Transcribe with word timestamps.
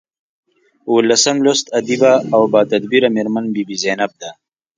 اوولسم 0.89 1.37
لوست 1.45 1.65
ادیبه 1.79 2.13
او 2.35 2.41
باتدبیره 2.53 3.09
میرمن 3.15 3.45
بي 3.53 3.63
بي 3.67 3.75
زینب 3.83 4.11
ده. 4.21 4.29